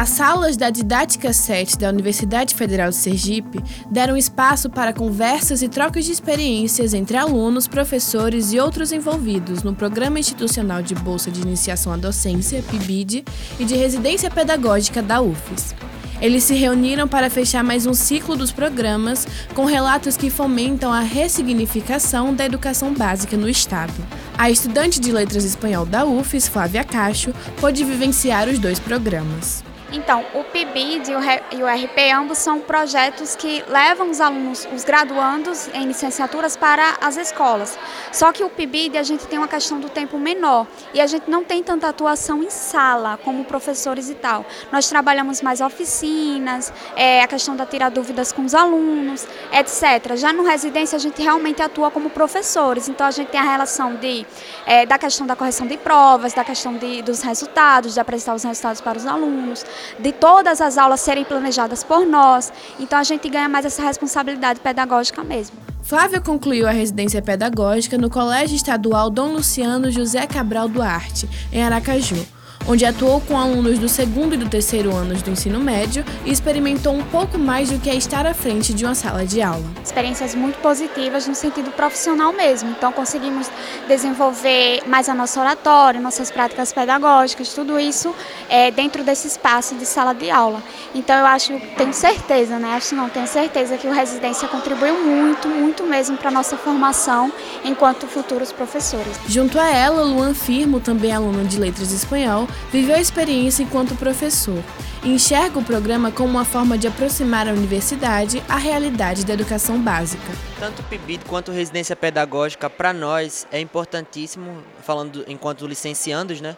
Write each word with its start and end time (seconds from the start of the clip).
As 0.00 0.08
salas 0.08 0.56
da 0.56 0.70
Didática 0.70 1.30
7 1.30 1.76
da 1.76 1.90
Universidade 1.90 2.54
Federal 2.54 2.88
de 2.88 2.96
Sergipe 2.96 3.62
deram 3.90 4.16
espaço 4.16 4.70
para 4.70 4.94
conversas 4.94 5.60
e 5.60 5.68
trocas 5.68 6.06
de 6.06 6.12
experiências 6.12 6.94
entre 6.94 7.18
alunos, 7.18 7.68
professores 7.68 8.50
e 8.50 8.58
outros 8.58 8.92
envolvidos 8.92 9.62
no 9.62 9.74
Programa 9.74 10.18
Institucional 10.18 10.80
de 10.80 10.94
Bolsa 10.94 11.30
de 11.30 11.42
Iniciação 11.42 11.92
à 11.92 11.98
Docência, 11.98 12.62
PIBID, 12.62 13.26
e 13.58 13.64
de 13.66 13.76
Residência 13.76 14.30
Pedagógica 14.30 15.02
da 15.02 15.20
UFES. 15.20 15.74
Eles 16.18 16.44
se 16.44 16.54
reuniram 16.54 17.06
para 17.06 17.28
fechar 17.28 17.62
mais 17.62 17.84
um 17.84 17.92
ciclo 17.92 18.34
dos 18.34 18.50
programas 18.50 19.28
com 19.54 19.66
relatos 19.66 20.16
que 20.16 20.30
fomentam 20.30 20.90
a 20.90 21.00
ressignificação 21.00 22.34
da 22.34 22.46
educação 22.46 22.94
básica 22.94 23.36
no 23.36 23.50
Estado. 23.50 23.92
A 24.38 24.50
estudante 24.50 24.98
de 24.98 25.12
letras 25.12 25.44
espanhol 25.44 25.84
da 25.84 26.06
UFES, 26.06 26.48
Flávia 26.48 26.84
Cacho, 26.84 27.34
pôde 27.60 27.84
vivenciar 27.84 28.48
os 28.48 28.58
dois 28.58 28.78
programas. 28.78 29.62
Então, 29.92 30.24
o 30.34 30.44
PIBID 30.44 31.10
e 31.50 31.62
o 31.62 31.66
RP 31.66 32.12
ambos 32.14 32.38
são 32.38 32.60
projetos 32.60 33.34
que 33.34 33.64
levam 33.66 34.10
os 34.10 34.20
alunos, 34.20 34.68
os 34.72 34.84
graduandos 34.84 35.68
em 35.74 35.84
licenciaturas 35.84 36.56
para 36.56 36.96
as 37.00 37.16
escolas. 37.16 37.76
Só 38.12 38.30
que 38.32 38.44
o 38.44 38.48
PIBID 38.48 38.96
a 38.96 39.02
gente 39.02 39.26
tem 39.26 39.38
uma 39.38 39.48
questão 39.48 39.80
do 39.80 39.88
tempo 39.88 40.16
menor 40.16 40.66
e 40.94 41.00
a 41.00 41.06
gente 41.08 41.28
não 41.28 41.42
tem 41.42 41.60
tanta 41.60 41.88
atuação 41.88 42.40
em 42.40 42.50
sala 42.50 43.18
como 43.24 43.44
professores 43.44 44.08
e 44.08 44.14
tal. 44.14 44.46
Nós 44.70 44.88
trabalhamos 44.88 45.42
mais 45.42 45.60
oficinas, 45.60 46.72
é, 46.94 47.22
a 47.22 47.26
questão 47.26 47.56
da 47.56 47.66
tirar 47.66 47.90
dúvidas 47.90 48.30
com 48.30 48.44
os 48.44 48.54
alunos, 48.54 49.26
etc. 49.52 50.14
Já 50.14 50.32
no 50.32 50.44
residência 50.44 50.94
a 50.94 51.00
gente 51.00 51.20
realmente 51.20 51.62
atua 51.62 51.90
como 51.90 52.10
professores, 52.10 52.88
então 52.88 53.06
a 53.06 53.10
gente 53.10 53.28
tem 53.28 53.40
a 53.40 53.44
relação 53.44 53.96
de, 53.96 54.24
é, 54.66 54.86
da 54.86 54.98
questão 54.98 55.26
da 55.26 55.34
correção 55.34 55.66
de 55.66 55.76
provas, 55.76 56.32
da 56.32 56.44
questão 56.44 56.74
de, 56.74 57.02
dos 57.02 57.22
resultados, 57.22 57.94
de 57.94 58.00
apresentar 58.00 58.34
os 58.34 58.44
resultados 58.44 58.80
para 58.80 58.96
os 58.96 59.04
alunos 59.04 59.64
de 59.98 60.12
todas 60.12 60.60
as 60.60 60.78
aulas 60.78 61.00
serem 61.00 61.24
planejadas 61.24 61.82
por 61.82 62.06
nós. 62.06 62.52
Então 62.78 62.98
a 62.98 63.04
gente 63.04 63.28
ganha 63.28 63.48
mais 63.48 63.64
essa 63.64 63.82
responsabilidade 63.82 64.60
pedagógica 64.60 65.22
mesmo. 65.22 65.56
Flávia 65.82 66.20
concluiu 66.20 66.68
a 66.68 66.70
residência 66.70 67.20
pedagógica 67.20 67.98
no 67.98 68.08
Colégio 68.10 68.54
Estadual 68.54 69.10
Dom 69.10 69.32
Luciano 69.32 69.90
José 69.90 70.26
Cabral 70.26 70.68
Duarte, 70.68 71.28
em 71.52 71.62
Aracaju 71.62 72.39
onde 72.66 72.84
atuou 72.84 73.20
com 73.20 73.38
alunos 73.38 73.78
do 73.78 73.88
segundo 73.88 74.34
e 74.34 74.36
do 74.36 74.48
terceiro 74.48 74.94
anos 74.94 75.22
do 75.22 75.30
ensino 75.30 75.60
médio 75.60 76.04
e 76.24 76.30
experimentou 76.30 76.94
um 76.94 77.02
pouco 77.02 77.38
mais 77.38 77.70
do 77.70 77.78
que 77.78 77.90
é 77.90 77.94
estar 77.94 78.26
à 78.26 78.34
frente 78.34 78.72
de 78.74 78.84
uma 78.84 78.94
sala 78.94 79.24
de 79.24 79.42
aula. 79.42 79.64
Experiências 79.82 80.34
muito 80.34 80.58
positivas 80.58 81.26
no 81.26 81.34
sentido 81.34 81.70
profissional 81.70 82.32
mesmo. 82.32 82.70
Então 82.70 82.92
conseguimos 82.92 83.50
desenvolver 83.88 84.82
mais 84.86 85.08
a 85.08 85.14
nossa 85.14 85.40
oratória, 85.40 86.00
nossas 86.00 86.30
práticas 86.30 86.72
pedagógicas, 86.72 87.52
tudo 87.54 87.78
isso 87.78 88.14
é, 88.48 88.70
dentro 88.70 89.02
desse 89.02 89.26
espaço 89.26 89.74
de 89.74 89.86
sala 89.86 90.12
de 90.12 90.30
aula. 90.30 90.62
Então 90.94 91.16
eu 91.16 91.26
acho, 91.26 91.58
tenho 91.76 91.92
certeza, 91.92 92.58
né? 92.58 92.74
Acho 92.74 92.94
não, 92.94 93.08
tenho 93.08 93.26
certeza 93.26 93.76
que 93.76 93.86
o 93.86 93.92
Residência 93.92 94.46
contribuiu 94.48 95.02
muito, 95.02 95.48
muito 95.48 95.84
mesmo 95.84 96.16
para 96.16 96.28
a 96.28 96.32
nossa 96.32 96.56
formação 96.56 97.32
enquanto 97.64 98.06
futuros 98.06 98.52
professores. 98.52 99.18
Junto 99.26 99.58
a 99.58 99.68
ela, 99.68 100.02
Luan 100.02 100.34
Firmo, 100.34 100.80
também 100.80 101.12
aluno 101.12 101.44
de 101.44 101.58
Letras 101.58 101.92
Espanhol, 101.92 102.48
viveu 102.72 102.94
a 102.94 103.00
experiência 103.00 103.62
enquanto 103.62 103.94
professor 103.96 104.62
enxerga 105.04 105.58
o 105.58 105.64
programa 105.64 106.12
como 106.12 106.28
uma 106.28 106.44
forma 106.44 106.76
de 106.76 106.86
aproximar 106.86 107.48
a 107.48 107.52
universidade 107.52 108.42
à 108.48 108.56
realidade 108.56 109.24
da 109.24 109.32
educação 109.32 109.80
básica. 109.80 110.30
Tanto 110.58 110.82
o 110.82 110.84
PIBID 110.84 111.24
quanto 111.24 111.50
residência 111.50 111.96
pedagógica, 111.96 112.68
para 112.68 112.92
nós, 112.92 113.46
é 113.50 113.58
importantíssimo, 113.60 114.62
falando 114.82 115.24
enquanto 115.26 115.66
licenciandos, 115.66 116.40
né? 116.40 116.56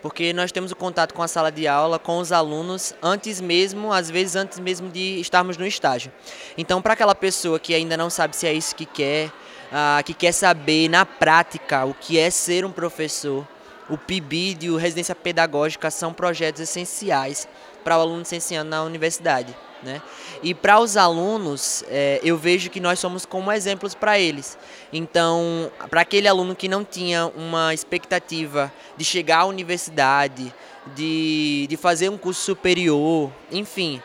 Porque 0.00 0.32
nós 0.32 0.50
temos 0.50 0.70
o 0.70 0.76
contato 0.76 1.12
com 1.12 1.22
a 1.22 1.28
sala 1.28 1.50
de 1.50 1.66
aula, 1.66 1.98
com 1.98 2.18
os 2.18 2.32
alunos, 2.32 2.94
antes 3.02 3.40
mesmo, 3.40 3.92
às 3.92 4.08
vezes 4.08 4.34
antes 4.34 4.58
mesmo 4.58 4.88
de 4.88 5.20
estarmos 5.20 5.56
no 5.58 5.66
estágio. 5.66 6.10
Então, 6.56 6.80
para 6.80 6.94
aquela 6.94 7.14
pessoa 7.14 7.58
que 7.58 7.74
ainda 7.74 7.96
não 7.96 8.08
sabe 8.08 8.34
se 8.34 8.46
é 8.46 8.52
isso 8.52 8.74
que 8.74 8.86
quer, 8.86 9.30
ah, 9.70 10.00
que 10.04 10.14
quer 10.14 10.32
saber 10.32 10.88
na 10.88 11.04
prática 11.04 11.84
o 11.84 11.92
que 11.92 12.18
é 12.18 12.30
ser 12.30 12.64
um 12.64 12.72
professor, 12.72 13.46
o 13.90 13.98
PIBID 13.98 14.66
e 14.66 14.70
o 14.70 14.76
Residência 14.76 15.14
Pedagógica 15.14 15.90
são 15.90 16.12
projetos 16.12 16.60
essenciais 16.60 17.48
para 17.82 17.98
o 17.98 18.00
aluno 18.00 18.20
licenciando 18.20 18.70
na 18.70 18.82
universidade. 18.82 19.54
Né? 19.82 20.00
E 20.42 20.54
para 20.54 20.78
os 20.78 20.96
alunos, 20.96 21.82
é, 21.88 22.20
eu 22.22 22.36
vejo 22.36 22.70
que 22.70 22.80
nós 22.80 22.98
somos 22.98 23.24
como 23.24 23.50
exemplos 23.50 23.94
para 23.94 24.18
eles. 24.18 24.58
Então, 24.92 25.70
para 25.88 26.02
aquele 26.02 26.28
aluno 26.28 26.54
que 26.54 26.68
não 26.68 26.84
tinha 26.84 27.26
uma 27.28 27.72
expectativa 27.72 28.72
de 28.96 29.04
chegar 29.04 29.40
à 29.40 29.44
universidade, 29.46 30.54
de, 30.94 31.66
de 31.68 31.76
fazer 31.76 32.08
um 32.10 32.18
curso 32.18 32.42
superior, 32.42 33.32
enfim, 33.50 34.02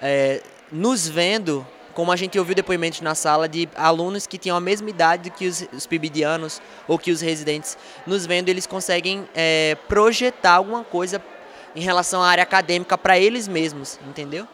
é, 0.00 0.42
nos 0.70 1.08
vendo, 1.08 1.66
como 1.96 2.12
a 2.12 2.16
gente 2.16 2.38
ouviu 2.38 2.54
depoimentos 2.54 3.00
na 3.00 3.14
sala 3.14 3.48
de 3.48 3.66
alunos 3.74 4.26
que 4.26 4.36
tinham 4.36 4.54
a 4.54 4.60
mesma 4.60 4.90
idade 4.90 5.30
que 5.30 5.46
os, 5.48 5.66
os 5.72 5.86
pibidianos 5.86 6.60
ou 6.86 6.98
que 6.98 7.10
os 7.10 7.22
residentes, 7.22 7.78
nos 8.06 8.26
vendo, 8.26 8.50
eles 8.50 8.66
conseguem 8.66 9.26
é, 9.34 9.78
projetar 9.88 10.52
alguma 10.52 10.84
coisa 10.84 11.22
em 11.74 11.80
relação 11.80 12.22
à 12.22 12.28
área 12.28 12.42
acadêmica 12.42 12.98
para 12.98 13.18
eles 13.18 13.48
mesmos, 13.48 13.98
entendeu? 14.06 14.46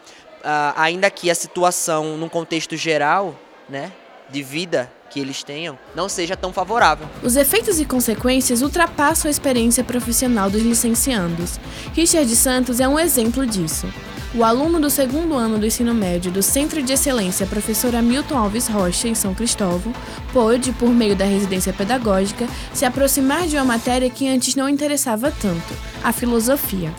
Ah, 0.44 0.72
ainda 0.76 1.10
que 1.10 1.32
a 1.32 1.34
situação, 1.34 2.16
num 2.16 2.28
contexto 2.28 2.76
geral, 2.76 3.36
né, 3.69 3.91
de 4.31 4.41
vida 4.41 4.88
que 5.10 5.19
eles 5.19 5.42
tenham, 5.42 5.76
não 5.97 6.08
seja 6.08 6.36
tão 6.36 6.52
favorável. 6.52 7.08
Os 7.25 7.34
efeitos 7.34 7.81
e 7.81 7.84
consequências 7.84 8.62
ultrapassam 8.62 9.28
a 9.28 9.32
experiência 9.32 9.82
profissional 9.82 10.48
dos 10.48 10.62
licenciandos. 10.62 11.58
Richard 11.92 12.34
Santos 12.36 12.78
é 12.78 12.86
um 12.86 12.98
exemplo 12.98 13.44
disso. 13.44 13.88
O 14.34 14.43
aluno 14.43 14.81
do 14.81 14.88
segundo 14.88 15.34
ano 15.34 15.59
do 15.59 15.66
ensino 15.66 15.93
médio 15.93 16.32
do 16.32 16.43
Centro 16.43 16.82
de 16.82 16.94
Excelência 16.94 17.47
Professor 17.47 17.94
Hamilton 17.94 18.38
Alves 18.38 18.66
Rocha, 18.66 19.06
em 19.06 19.15
São 19.15 19.34
Cristóvão, 19.34 19.93
pôde, 20.32 20.72
por 20.72 20.88
meio 20.88 21.15
da 21.15 21.26
residência 21.26 21.70
pedagógica, 21.70 22.47
se 22.72 22.87
aproximar 22.87 23.47
de 23.47 23.56
uma 23.56 23.65
matéria 23.66 24.09
que 24.09 24.26
antes 24.26 24.54
não 24.54 24.70
interessava 24.70 25.31
tanto, 25.31 25.75
a 26.03 26.15
filosofia. 26.15 26.91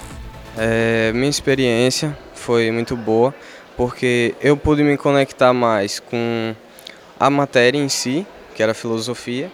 É, 0.56 1.12
minha 1.12 1.30
experiência 1.30 2.16
foi 2.36 2.70
muito 2.70 2.96
boa, 2.96 3.34
porque 3.76 4.36
eu 4.40 4.56
pude 4.56 4.84
me 4.84 4.96
conectar 4.96 5.54
mais 5.54 6.00
com 6.00 6.56
a 7.20 7.32
matéria 7.32 7.80
em 7.80 7.90
si, 7.90 8.28
que 8.54 8.62
era 8.62 8.76
filosofia, 8.76 9.52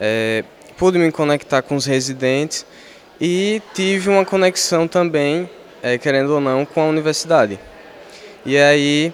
é, 0.00 0.42
pude 0.76 0.98
me 0.98 1.12
conectar 1.12 1.62
com 1.62 1.76
os 1.76 1.86
residentes 1.86 2.66
e 3.20 3.62
tive 3.74 4.10
uma 4.10 4.24
conexão 4.24 4.88
também 4.88 5.48
é, 5.82 5.98
querendo 5.98 6.30
ou 6.30 6.40
não, 6.40 6.64
com 6.64 6.80
a 6.80 6.86
universidade. 6.86 7.58
E 8.46 8.56
aí, 8.56 9.12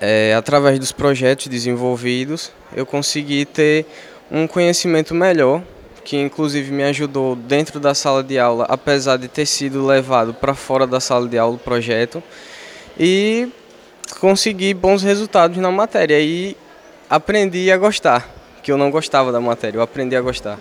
é, 0.00 0.34
através 0.34 0.78
dos 0.78 0.92
projetos 0.92 1.46
desenvolvidos, 1.46 2.50
eu 2.74 2.86
consegui 2.86 3.44
ter 3.44 3.86
um 4.30 4.46
conhecimento 4.46 5.14
melhor, 5.14 5.62
que 6.04 6.16
inclusive 6.16 6.72
me 6.72 6.82
ajudou 6.84 7.36
dentro 7.36 7.78
da 7.78 7.94
sala 7.94 8.22
de 8.22 8.38
aula, 8.38 8.64
apesar 8.68 9.16
de 9.16 9.28
ter 9.28 9.46
sido 9.46 9.84
levado 9.84 10.32
para 10.32 10.54
fora 10.54 10.86
da 10.86 11.00
sala 11.00 11.28
de 11.28 11.36
aula 11.36 11.56
o 11.56 11.58
projeto, 11.58 12.22
e 12.98 13.48
consegui 14.18 14.72
bons 14.72 15.02
resultados 15.02 15.56
na 15.58 15.70
matéria. 15.70 16.18
E 16.20 16.56
aprendi 17.08 17.70
a 17.70 17.76
gostar, 17.76 18.28
que 18.62 18.72
eu 18.72 18.78
não 18.78 18.90
gostava 18.90 19.30
da 19.30 19.40
matéria, 19.40 19.78
eu 19.78 19.82
aprendi 19.82 20.16
a 20.16 20.20
gostar. 20.20 20.58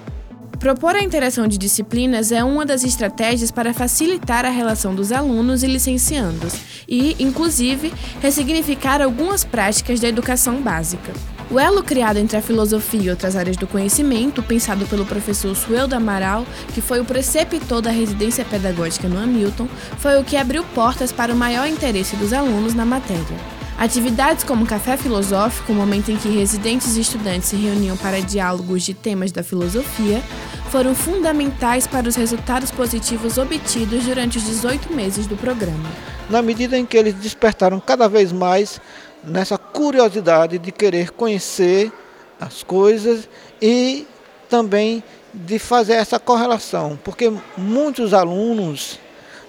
Propor 0.60 0.94
a 0.94 1.02
interação 1.02 1.48
de 1.48 1.58
disciplinas 1.58 2.34
é 2.34 2.44
uma 2.44 2.66
das 2.66 2.84
estratégias 2.84 3.50
para 3.50 3.74
facilitar 3.74 4.44
a 4.46 4.50
relação 4.50 4.94
dos 4.94 5.10
alunos 5.10 5.64
e 5.64 5.68
licenciandos 5.68 6.54
e, 6.86 7.16
inclusive, 7.18 7.94
ressignificar 8.22 9.02
algumas 9.02 9.46
práticas 9.46 10.02
da 10.02 10.10
educação 10.10 10.62
básica. 10.62 11.14
O 11.50 11.58
elo 11.58 11.82
criado 11.82 12.18
entre 12.18 12.36
a 12.36 12.42
filosofia 12.42 13.04
e 13.04 13.10
outras 13.10 13.38
áreas 13.38 13.56
do 13.56 13.66
conhecimento, 13.66 14.44
pensado 14.44 14.86
pelo 14.86 15.06
professor 15.06 15.56
Sueldo 15.56 15.96
Amaral, 15.96 16.46
que 16.74 16.82
foi 16.82 17.00
o 17.00 17.06
preceptor 17.06 17.82
da 17.82 17.90
residência 17.90 18.44
pedagógica 18.44 19.08
no 19.08 19.18
Hamilton, 19.18 19.68
foi 19.98 20.20
o 20.20 20.26
que 20.26 20.36
abriu 20.36 20.66
portas 20.76 21.14
para 21.14 21.34
o 21.34 21.38
maior 21.38 21.68
interesse 21.68 22.18
dos 22.18 22.34
alunos 22.34 22.76
na 22.76 22.86
matéria. 22.86 23.59
Atividades 23.80 24.44
como 24.44 24.66
café 24.66 24.98
filosófico, 24.98 25.72
momento 25.72 26.12
em 26.12 26.18
que 26.18 26.28
residentes 26.28 26.98
e 26.98 27.00
estudantes 27.00 27.48
se 27.48 27.56
reuniam 27.56 27.96
para 27.96 28.20
diálogos 28.20 28.84
de 28.84 28.94
temas 28.94 29.32
da 29.32 29.42
filosofia, 29.42 30.22
foram 30.70 30.94
fundamentais 30.94 31.88
para 31.88 32.10
os 32.10 32.18
resultados 32.18 32.72
positivos 32.72 33.38
obtidos 33.38 34.04
durante 34.04 34.38
os 34.38 34.44
18 34.44 34.94
meses 34.94 35.28
do 35.28 35.38
programa. 35.38 35.90
Na 36.30 36.42
medida 36.42 36.78
em 36.78 36.86
que 36.86 36.98
eles 36.98 37.14
despertaram 37.14 37.80
cada 37.80 38.10
vez 38.10 38.34
mais 38.34 38.82
nessa 39.24 39.58
curiosidade 39.58 40.60
de 40.60 40.74
querer 40.74 41.12
conhecer 41.12 41.90
as 42.38 42.64
coisas 42.64 43.30
e 43.62 44.06
também 44.50 45.02
de 45.34 45.58
fazer 45.58 45.94
essa 45.94 46.20
correlação, 46.20 47.00
porque 47.02 47.32
muitos 47.56 48.14
alunos 48.14 49.00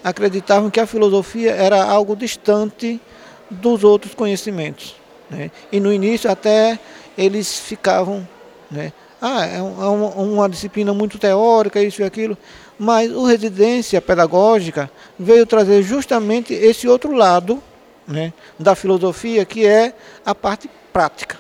acreditavam 0.05 0.71
que 0.71 0.79
a 0.79 0.87
filosofia 0.87 1.51
era 1.51 1.83
algo 1.83 2.15
distante 2.15 3.01
dos 3.51 3.85
outros 3.85 4.15
conhecimentos. 4.15 4.95
Né? 5.29 5.51
E 5.71 5.81
no 5.81 5.93
início 5.93 6.31
até 6.31 6.79
eles 7.17 7.59
ficavam 7.59 8.27
né, 8.71 8.93
ah, 9.21 9.45
é, 9.45 9.61
uma, 9.61 9.85
é 9.85 10.19
uma 10.19 10.49
disciplina 10.49 10.95
muito 10.95 11.19
teórica, 11.19 11.83
isso 11.83 12.01
e 12.01 12.05
aquilo, 12.05 12.37
mas 12.79 13.13
o 13.13 13.25
residência 13.25 14.01
pedagógica 14.01 14.91
veio 15.19 15.45
trazer 15.45 15.83
justamente 15.83 16.55
esse 16.55 16.89
outro 16.89 17.13
lado 17.13 17.63
né, 18.07 18.33
da 18.59 18.75
filosofia, 18.75 19.45
que 19.45 19.67
é 19.67 19.93
a 20.25 20.35
parte 20.35 20.71
prática, 20.93 21.39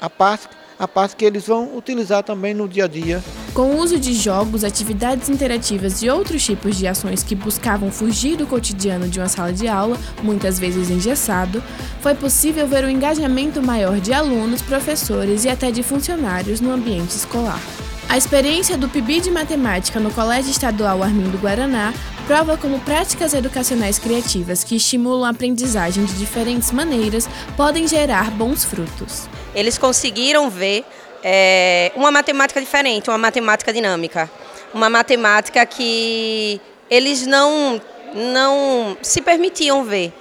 a 0.00 0.08
parte, 0.08 0.48
a 0.78 0.86
parte 0.86 1.16
que 1.16 1.24
eles 1.24 1.46
vão 1.46 1.76
utilizar 1.76 2.22
também 2.22 2.54
no 2.54 2.68
dia 2.68 2.84
a 2.84 2.88
dia. 2.88 3.22
Com 3.52 3.72
o 3.72 3.78
uso 3.78 3.98
de 3.98 4.14
jogos, 4.14 4.62
atividades 4.62 5.28
interativas 5.28 6.02
e 6.02 6.08
outros 6.08 6.44
tipos 6.44 6.76
de 6.76 6.86
ações 6.86 7.22
que 7.22 7.34
buscavam 7.34 7.90
fugir 7.90 8.36
do 8.36 8.46
cotidiano 8.46 9.08
de 9.08 9.18
uma 9.18 9.28
sala 9.28 9.52
de 9.52 9.66
aula, 9.66 9.98
muitas 10.22 10.58
vezes 10.58 10.90
engessado, 10.90 11.62
foi 12.00 12.14
possível 12.14 12.66
ver 12.68 12.84
o 12.84 12.90
engajamento 12.90 13.60
maior 13.62 13.98
de 14.00 14.12
alunos, 14.12 14.62
professores 14.62 15.44
e 15.44 15.48
até 15.48 15.70
de 15.70 15.82
funcionários 15.82 16.60
no 16.60 16.70
ambiente 16.70 17.10
escolar. 17.10 17.60
A 18.08 18.16
experiência 18.16 18.78
do 18.78 18.88
PIB 18.88 19.20
de 19.20 19.30
Matemática 19.30 20.00
no 20.00 20.10
Colégio 20.10 20.50
Estadual 20.50 21.02
Armindo 21.02 21.36
Guaraná 21.36 21.92
prova 22.26 22.56
como 22.56 22.80
práticas 22.80 23.34
educacionais 23.34 23.98
criativas 23.98 24.64
que 24.64 24.76
estimulam 24.76 25.24
a 25.24 25.30
aprendizagem 25.30 26.04
de 26.04 26.14
diferentes 26.14 26.70
maneiras 26.72 27.28
podem 27.54 27.86
gerar 27.86 28.30
bons 28.30 28.64
frutos. 28.64 29.28
Eles 29.54 29.78
conseguiram 29.78 30.50
ver 30.50 30.84
é, 31.22 31.92
uma 31.96 32.10
matemática 32.10 32.60
diferente, 32.60 33.08
uma 33.10 33.18
matemática 33.18 33.72
dinâmica, 33.72 34.30
uma 34.72 34.88
matemática 34.88 35.64
que 35.66 36.60
eles 36.90 37.26
não, 37.26 37.80
não 38.14 38.96
se 39.02 39.20
permitiam 39.20 39.84
ver. 39.84 40.12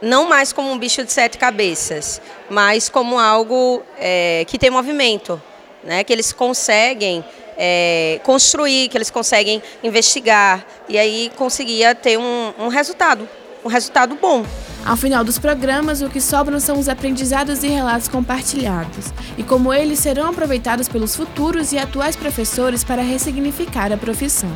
Não 0.00 0.28
mais 0.28 0.52
como 0.52 0.70
um 0.70 0.78
bicho 0.78 1.04
de 1.04 1.12
sete 1.12 1.38
cabeças, 1.38 2.20
mas 2.48 2.88
como 2.88 3.18
algo 3.18 3.82
é, 3.98 4.44
que 4.46 4.56
tem 4.56 4.70
movimento, 4.70 5.42
né, 5.82 6.04
que 6.04 6.12
eles 6.12 6.32
conseguem 6.32 7.24
é, 7.56 8.20
construir, 8.22 8.88
que 8.88 8.96
eles 8.96 9.10
conseguem 9.10 9.60
investigar. 9.82 10.64
E 10.88 10.96
aí 10.96 11.32
conseguia 11.36 11.94
ter 11.96 12.16
um, 12.16 12.54
um 12.58 12.68
resultado, 12.68 13.28
um 13.64 13.68
resultado 13.68 14.14
bom. 14.14 14.46
Ao 14.88 14.96
final 14.96 15.22
dos 15.22 15.38
programas, 15.38 16.00
o 16.00 16.08
que 16.08 16.18
sobram 16.18 16.58
são 16.58 16.78
os 16.78 16.88
aprendizados 16.88 17.62
e 17.62 17.68
relatos 17.68 18.08
compartilhados, 18.08 19.12
e 19.36 19.42
como 19.42 19.70
eles 19.70 19.98
serão 19.98 20.30
aproveitados 20.30 20.88
pelos 20.88 21.14
futuros 21.14 21.72
e 21.72 21.78
atuais 21.78 22.16
professores 22.16 22.82
para 22.82 23.02
ressignificar 23.02 23.92
a 23.92 23.98
profissão, 23.98 24.50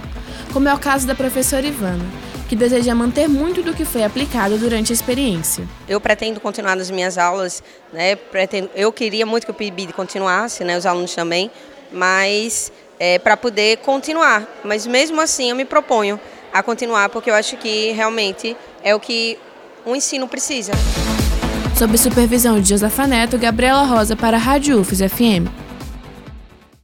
como 0.50 0.70
é 0.70 0.72
o 0.72 0.78
caso 0.78 1.06
da 1.06 1.14
professora 1.14 1.66
Ivana, 1.66 2.02
que 2.48 2.56
deseja 2.56 2.94
manter 2.94 3.28
muito 3.28 3.62
do 3.62 3.74
que 3.74 3.84
foi 3.84 4.04
aplicado 4.04 4.56
durante 4.56 4.90
a 4.90 4.94
experiência. 4.94 5.68
Eu 5.86 6.00
pretendo 6.00 6.40
continuar 6.40 6.76
nas 6.76 6.90
minhas 6.90 7.18
aulas, 7.18 7.62
né? 7.92 8.16
Pretendo, 8.16 8.70
eu 8.74 8.90
queria 8.90 9.26
muito 9.26 9.44
que 9.44 9.50
o 9.50 9.54
PIBID 9.54 9.92
continuasse, 9.92 10.64
né? 10.64 10.78
Os 10.78 10.86
alunos 10.86 11.14
também, 11.14 11.50
mas 11.92 12.72
é, 12.98 13.18
para 13.18 13.36
poder 13.36 13.76
continuar. 13.80 14.48
Mas 14.64 14.86
mesmo 14.86 15.20
assim 15.20 15.50
eu 15.50 15.56
me 15.56 15.66
proponho 15.66 16.18
a 16.54 16.62
continuar 16.62 17.10
porque 17.10 17.30
eu 17.30 17.34
acho 17.34 17.58
que 17.58 17.92
realmente 17.92 18.56
é 18.82 18.94
o 18.94 19.00
que 19.00 19.38
o 19.84 19.94
ensino 19.94 20.28
precisa. 20.28 20.72
Sob 21.76 21.96
supervisão 21.98 22.60
de 22.60 22.68
Josafa 22.68 23.06
Neto, 23.06 23.38
Gabriela 23.38 23.84
Rosa 23.84 24.14
para 24.14 24.36
a 24.36 24.40
Rádio 24.40 24.80
UFES 24.80 25.00
FM. 25.00 25.61